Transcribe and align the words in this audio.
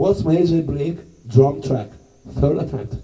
What's 0.00 0.24
Major 0.24 0.62
Break 0.62 0.96
drum 1.28 1.60
track, 1.60 1.90
third 2.26 2.56
attempt. 2.56 2.94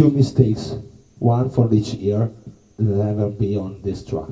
Two 0.00 0.08
mistakes, 0.08 0.76
one 1.18 1.50
for 1.50 1.70
each 1.74 1.94
ear, 1.96 2.30
never 2.78 3.28
be 3.28 3.54
on 3.54 3.82
this 3.82 4.02
track. 4.02 4.30